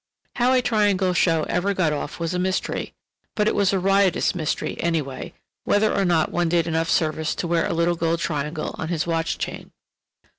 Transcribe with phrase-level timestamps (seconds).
[0.37, 2.91] How a Triangle show ever got off was a mystery,
[3.35, 5.31] but it was a riotous mystery, anyway,
[5.63, 9.05] whether or not one did enough service to wear a little gold Triangle on his
[9.05, 9.69] watch chain.